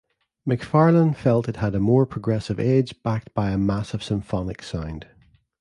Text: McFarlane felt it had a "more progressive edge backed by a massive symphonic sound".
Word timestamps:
McFarlane 0.49 1.15
felt 1.15 1.47
it 1.47 1.57
had 1.57 1.75
a 1.75 1.79
"more 1.79 2.07
progressive 2.07 2.59
edge 2.59 3.03
backed 3.03 3.35
by 3.35 3.51
a 3.51 3.57
massive 3.59 4.01
symphonic 4.01 4.63
sound". 4.63 5.05